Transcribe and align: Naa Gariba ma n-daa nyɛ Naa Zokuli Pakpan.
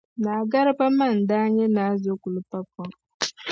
Naa 0.23 0.41
Gariba 0.51 0.85
ma 0.97 1.07
n-daa 1.17 1.45
nyɛ 1.55 1.65
Naa 1.75 1.93
Zokuli 2.03 2.41
Pakpan. 2.49 2.91